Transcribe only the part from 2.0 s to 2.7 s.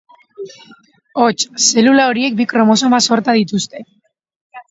horiek bi